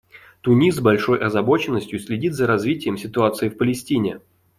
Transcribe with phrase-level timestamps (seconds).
[0.41, 4.19] Тунис с большой озабоченностью следит за развитием ситуации в Палестине.